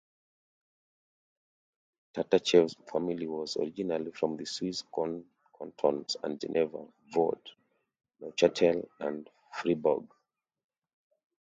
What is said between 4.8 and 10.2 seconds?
Cantons of Geneva, Vaud, Neuchatel and Fribourg.